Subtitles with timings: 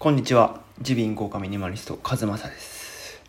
[0.00, 0.62] こんにちは。
[0.80, 3.20] ジビン豪華ミニマリスト、カズマサです。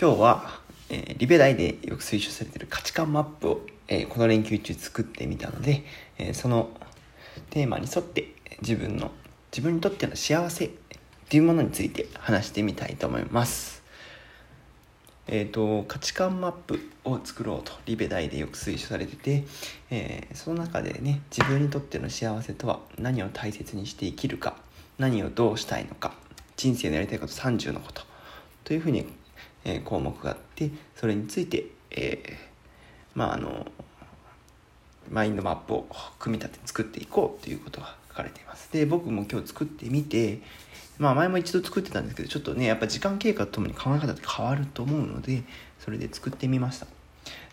[0.00, 5.84] 今日は、えーリベ大でよく推奨されている価値観マップを、えーこの連休中作ってみたので、
[6.18, 6.70] えーその
[7.50, 9.12] テーマに沿って自分の、
[9.52, 10.70] 自分にとっての幸せっ
[11.28, 13.84] ていうものについて話してみたいと思います。
[15.28, 19.44] えー、と価値観マップを作ろうとリベ大でよく推奨されてて、
[19.92, 24.56] えーその中でね自分にとっての幸せとは何を大切にして生きるか
[25.00, 26.12] 何をどうしたいのか
[26.56, 28.02] 人生のやりたいこと30のこと
[28.64, 29.06] というふうに、
[29.64, 32.34] えー項目があってそれについて、えー
[33.14, 33.66] まああの
[35.10, 35.86] マインドマップを
[36.20, 38.70] 組み立て作っていこうということが書かれています。
[38.72, 40.40] で僕も今日作ってみて
[40.98, 45.42] まあ前も一度作ってたんですけどちょっとねやっぱ時間経過とともに考え方って変わると思うので
[45.80, 46.86] それで作ってみました。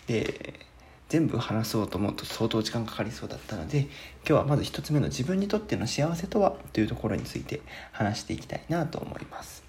[0.06, 0.59] で
[1.10, 3.90] 全部話そうと思うと相当時間かかりそうだったので今
[4.26, 7.62] 日はまず一つ目の自分にとっての幸せとはというところについて
[7.92, 9.64] 話していきたいなと思います。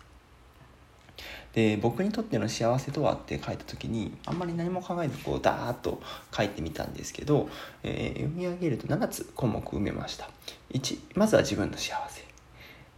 [1.54, 6.00] で僕にとっての幸せとはって書いた時にあんまり何も考えずこうダーッと
[6.32, 7.48] 書いてみたんですけど、
[7.82, 10.30] えー読み上げると7つ項目埋めました。
[10.72, 12.24] 1まずは自分の幸せ、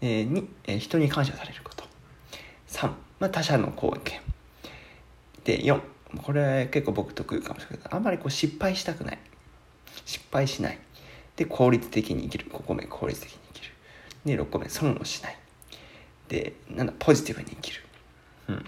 [0.00, 1.84] えー2、えー人に感謝されること。
[2.68, 4.20] 3、まあ、他者の貢献。
[5.44, 5.80] で4
[6.18, 7.78] これ結構僕得意かもしれない。
[7.78, 9.18] けどあんまりこう失敗したくない。
[10.04, 10.78] 失敗しない。
[11.36, 12.46] で効率的に生きる。
[12.50, 13.72] 5個目効率的に生きる。
[14.24, 15.38] で6個目損をしない。
[16.28, 17.82] で7ポジティブに生きる。
[18.48, 18.54] うん。
[18.54, 18.62] ま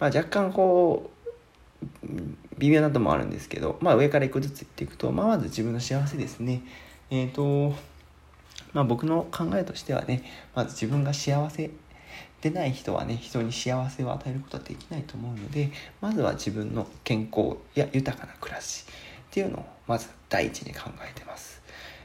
[0.00, 2.06] あ若干こう
[2.58, 6.62] 微妙なともあるんですけどまあ上から一個ずつ言っていくと、まあ、まず自分の幸せですね。
[7.10, 7.74] えっ、と
[8.72, 11.70] まあ僕の考えとしてはねまず自分が幸せ
[12.50, 18.84] でない人はね人に幸せを与えることはできないと思うのでまずは自分の健康や豊かな暮らし
[19.30, 21.62] っていうのをまず第一に考えてます。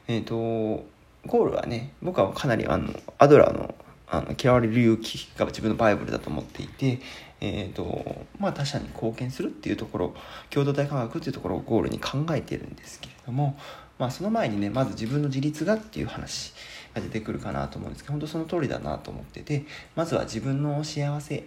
[0.07, 3.75] えっ、とゴールはね僕はかなりあのアドラーの
[4.07, 6.99] あの嫌われる勇気が自分のバイブルだと思っていて、
[7.39, 10.13] えーとまあ、他者に貢献するっていうところ
[10.49, 13.57] 共同体科学っていうところをゴールに考えてるんですけれども、
[13.97, 16.53] まあ、その前にねまず自分の自立がっていう話。
[16.93, 19.65] が出てくるかなと思うんですけど本当その通りだなと思ってて
[19.95, 21.45] まずは自分の幸せ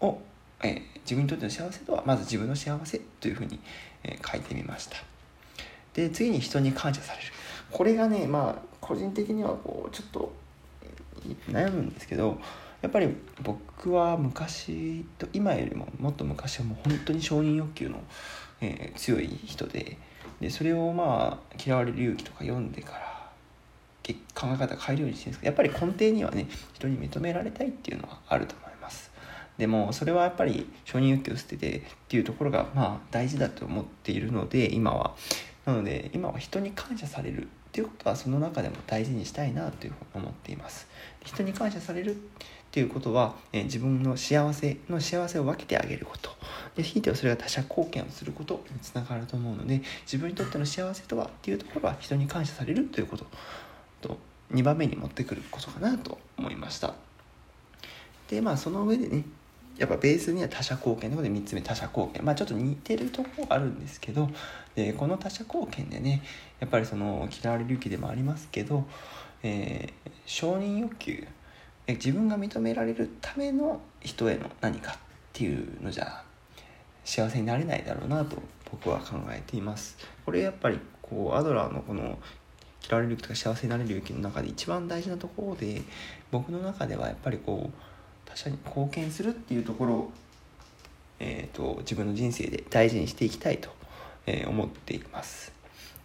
[0.00, 0.18] を、
[0.62, 3.58] え自分にとっての幸せとはまず自分の幸せというふうに、
[4.04, 4.96] えー書いてみました。
[5.94, 7.24] で次に人に感謝される。
[7.70, 10.32] これがねまあ個人的にはこうちょっと
[11.50, 12.38] 悩むんですけど
[12.82, 13.08] やっぱり
[13.42, 18.02] 僕は昔と今よりももっと昔はもう本当に承認欲求の、
[18.60, 19.98] えー強い人で
[20.40, 23.15] でそれをまあ嫌われる勇気とか読んでから
[24.14, 29.10] 考え方変えるようにしてるんですけどやっぱり根底にはね人に認められたいっていうのはあると思います。
[29.58, 35.14] でもそれはやっぱり承認欲求を捨ててっていうところがまあ大事だと思っているので今は。
[35.64, 37.42] なので今は人に感謝される。
[37.42, 40.86] っていうことはその中でも大事にしたいなというふうに思っています。
[41.24, 42.16] 人に感謝される。
[42.76, 46.30] っていうことは、え自分の幸せの幸せを分けてあげること。
[46.74, 53.26] でひいてはそれが他者貢献をすることにつながると思うので自分にとっての幸せとはっていうところは人に感謝されるということ。
[54.00, 54.18] と
[54.52, 56.94] 2番目に持ってくることかなと思いました。
[58.28, 59.24] でまあその上でね
[59.76, 62.24] やっぱベースには他者貢献ということで3つ目他者貢献。
[62.24, 64.30] まあちょっと似てるとこあるんですけど
[64.74, 66.22] でこの他者貢献でね
[66.60, 68.84] やっぱりその嫌われる勇気でもありますけど、
[69.42, 71.26] えー承認欲求。
[71.88, 74.98] 自分が認められるための人への何かっ
[75.32, 76.24] ていうのじゃ
[77.04, 79.96] 幸せになれないだろうなと僕は考えています。
[80.24, 82.18] これやっぱりこうアドラーのこの
[82.86, 85.82] 嫌われるとか幸せになれる勇気の中で一番大事なところで
[86.30, 90.12] 僕の中ではやっぱりこう他者に貢献するっていうところを、
[91.18, 93.70] えー、と自分の人生で大事にしていきたいと、
[94.26, 95.52] えー思っています。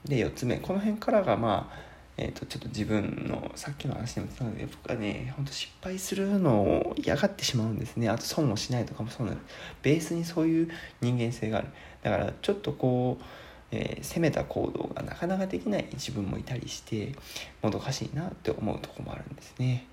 [0.06, 8.10] で4つ目この辺からがまあえー、とちょっと自分のさっきの話にも言ったので僕はねほんと失敗するのを嫌がってしまうんですね。
[8.10, 9.46] あと損をしないとかもそうなんです。
[9.82, 10.70] ベースにそういう
[11.02, 11.70] 人間性がある。
[12.04, 13.24] だからちょっとこう、
[13.72, 17.14] えー攻めた行動がなかなかできない自分もいたりして
[17.62, 19.86] もどかしいなって思うところもあるんですね。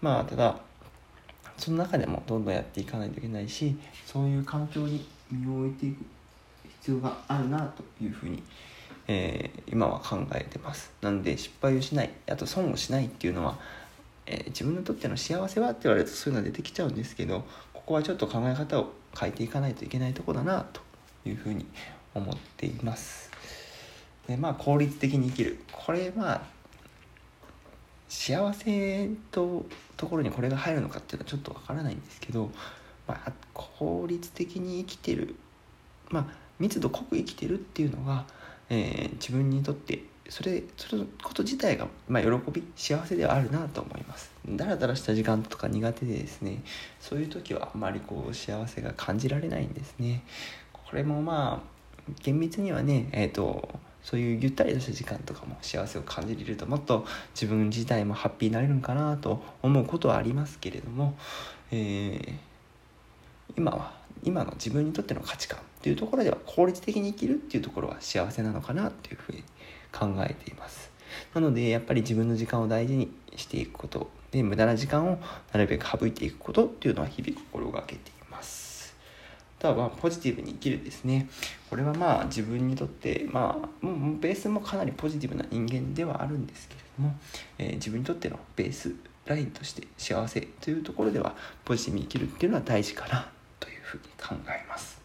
[0.00, 0.58] まあただ
[1.56, 3.76] その中でもどんどんやっていかないといけないし
[4.06, 6.04] そういう環境に身を置いていく
[6.80, 8.42] 必要があるなというふうに、
[9.06, 10.90] えー今は考えてます。
[11.00, 13.58] なので失敗をしないあと損をしないっていうのは、
[14.26, 20.80] えー自分にとっての幸せはって言われるとそういうのは出てきちゃうんですけどここはちょっと考え方を変えていかないといけないとこだなと
[21.26, 21.66] いうふうに
[22.14, 23.30] 思っています。
[24.26, 25.58] でまあ効率的に生きる。
[25.72, 26.42] これまあ
[28.08, 29.66] 幸せと
[29.96, 32.50] ところにこれが入るのかっていうのはちょっとわからないんですけど、
[33.08, 35.34] まあ、効率的に生きてる。
[36.10, 36.26] まあ
[36.58, 38.24] 密度濃く生きてるっていうのが、
[38.70, 44.32] えー自分にとってそれそのこと自体が、まあ、喜び幸せではあるなと思います。
[44.48, 46.62] だらだらした時間とか苦手でですね
[47.00, 50.24] そういう時はあまりこう幸せが感じられないんですね。
[50.72, 51.73] これもまあ
[52.22, 53.68] 厳密にはねえ、ー、と
[54.02, 61.16] そういうゆったりとした時間とかも幸せを感じれるともっと自分自体もハッピーになれるんかなと思うことはありますけれども、
[61.70, 62.34] えー、
[63.56, 69.42] 今は今の自分にとっての価値観っていうところでは効率的に生きるっていうところは幸せなのかなっていうふうに
[69.92, 70.90] 考えています。
[71.34, 75.18] なのでやっぱり自分の時間を大事にしていくことで無駄な時間を
[75.52, 78.10] なるべく省いていくことっていうのは日々心がけて
[79.72, 81.26] とはポジティブに生きるですね。
[81.70, 87.16] これはまあ自分にとってまあもうベースもかなりポジティブな人間ではあるんですけれども、
[87.58, 88.94] えー、自分にとってのベース
[89.24, 91.34] ラインとして幸せというところでは
[91.64, 95.00] ポジティブに生きるっていうのは大事かなというふうに考えます。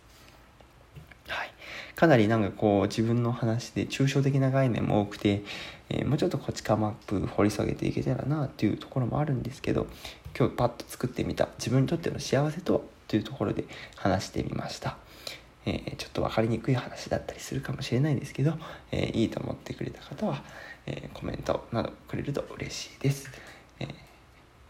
[1.29, 1.51] はい。
[1.95, 5.43] かなりなんかこう自分の話で抽象的な概念も多くて、
[5.89, 9.87] えー、もうちょっとこちかマップ掘り下げていけたらなっていうところもあるんですけど
[10.37, 13.65] 今日パッと作ってみた自分にとっての幸せとはというところで
[13.97, 14.97] 話してみました。
[15.65, 18.53] えー、ちょっと分かりにくい話だったりするかもしれないですけど、
[18.91, 20.41] えー、いいと思ってくれた方は、
[20.85, 23.29] えコメントなどくれると嬉しいです。
[23.79, 23.85] え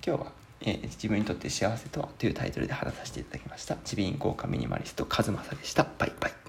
[0.05, 0.31] 今日は
[0.61, 3.77] え、自分にとって幸せとはというタイトルで話させていただきました。
[3.77, 5.87] ちびん効果ミニマリストカズマサでした。
[5.97, 6.48] バイバイ。